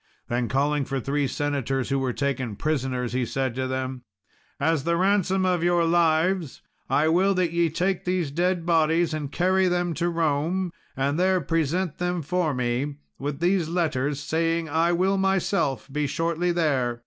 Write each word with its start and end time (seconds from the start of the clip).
Then 0.29 0.47
calling 0.49 0.83
for 0.83 0.99
three 0.99 1.27
senators 1.27 1.89
who 1.89 1.99
were 1.99 2.11
taken 2.11 2.55
prisoners, 2.55 3.13
he 3.13 3.23
said 3.23 3.53
to 3.53 3.67
them, 3.67 4.01
"As 4.59 4.83
the 4.83 4.97
ransom 4.97 5.45
of 5.45 5.63
your 5.63 5.85
lives, 5.85 6.63
I 6.89 7.07
will 7.07 7.35
that 7.35 7.51
ye 7.51 7.69
take 7.69 8.03
these 8.03 8.31
dead 8.31 8.65
bodies 8.65 9.13
and 9.13 9.31
carry 9.31 9.67
them 9.67 9.93
to 9.93 10.09
Rome, 10.09 10.71
and 10.97 11.19
there 11.19 11.39
present 11.39 11.99
them 11.99 12.23
for 12.23 12.51
me, 12.55 12.95
with 13.19 13.41
these 13.41 13.69
letters 13.69 14.19
saying 14.19 14.67
I 14.67 14.91
will 14.91 15.19
myself 15.19 15.87
be 15.93 16.07
shortly 16.07 16.51
there. 16.51 16.99